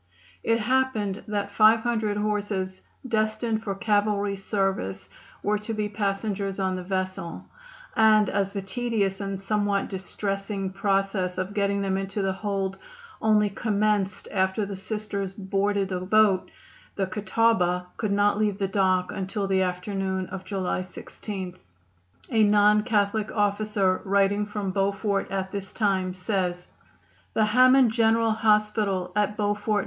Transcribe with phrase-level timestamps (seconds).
[0.43, 5.09] It happened that 500 horses, destined for cavalry service,
[5.43, 7.45] were to be passengers on the vessel,
[7.95, 12.79] and as the tedious and somewhat distressing process of getting them into the hold
[13.21, 16.49] only commenced after the Sisters boarded the boat
[16.95, 21.53] the Catawaba could not leave the dock until the afternoon of July 16.
[22.31, 26.65] A non Catholic officer writing from Beaufort at this time says:
[27.35, 29.79] "The Hammond General Hospital, at Beaufort, N.